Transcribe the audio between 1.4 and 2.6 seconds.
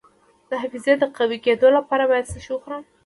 کیدو لپاره باید څه شی